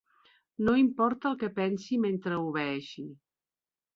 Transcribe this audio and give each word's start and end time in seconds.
No 0.67 0.73
importa 0.83 1.29
el 1.31 1.35
que 1.43 1.51
pensi 1.59 2.01
mentre 2.05 2.39
obeeixi. 2.47 3.05